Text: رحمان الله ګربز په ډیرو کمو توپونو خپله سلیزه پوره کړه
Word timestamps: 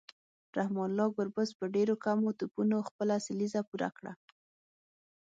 رحمان 0.57 0.85
الله 0.91 1.07
ګربز 1.17 1.49
په 1.59 1.65
ډیرو 1.75 1.95
کمو 2.05 2.29
توپونو 2.39 2.77
خپله 2.87 3.15
سلیزه 3.27 3.61
پوره 3.69 3.89
کړه 3.97 4.13